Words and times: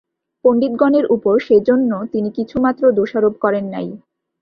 পণ্ডিতগণের 0.45 1.05
উপর 1.15 1.35
সেজন্য 1.47 1.91
তিনি 2.13 2.29
কিছুমাত্র 2.37 2.83
দোষারোপ 2.97 3.33
করেন 3.43 3.65
নাই। 3.73 3.87